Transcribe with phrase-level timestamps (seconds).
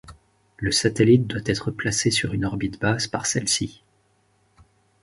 [0.57, 3.83] Le satellite doit être placé sur une orbite basse par celle-ci.